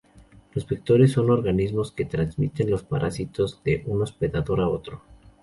[0.55, 5.03] Los vectores son organismos que transmiten los parásitos de un hospedador a otro.